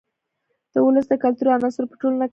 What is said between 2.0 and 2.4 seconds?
ټولنه کې لار وکړه.